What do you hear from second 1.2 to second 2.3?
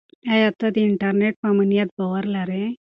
په امنیت باور